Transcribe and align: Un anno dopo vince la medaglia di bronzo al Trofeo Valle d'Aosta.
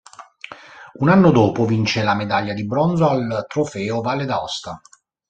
Un 0.95 1.09
anno 1.09 1.29
dopo 1.29 1.63
vince 1.67 2.01
la 2.01 2.15
medaglia 2.15 2.55
di 2.55 2.65
bronzo 2.65 3.07
al 3.07 3.45
Trofeo 3.47 4.01
Valle 4.01 4.25
d'Aosta. 4.25 4.81